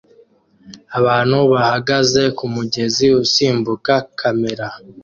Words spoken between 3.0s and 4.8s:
usimbuka kamera